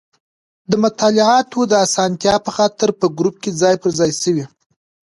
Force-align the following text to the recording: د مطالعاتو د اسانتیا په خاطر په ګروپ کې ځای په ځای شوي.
د 0.69 0.71
مطالعاتو 0.83 1.59
د 1.71 1.73
اسانتیا 1.85 2.35
په 2.45 2.51
خاطر 2.57 2.89
په 2.99 3.05
ګروپ 3.17 3.35
کې 3.43 3.51
ځای 3.61 3.75
په 3.83 3.87
ځای 3.97 4.11
شوي. 4.21 4.45